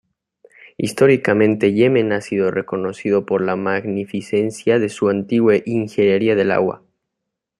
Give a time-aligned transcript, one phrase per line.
[0.79, 6.81] Históricamente, Yemen ha sido reconocido por la magnificencia de su antigua ingeniería del agua.